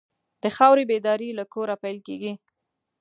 [0.41, 2.33] د خاورې بیداري له کوره پیل کېږي.